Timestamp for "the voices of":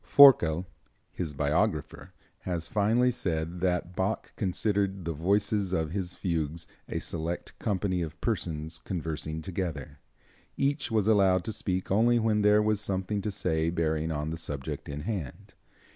5.05-5.91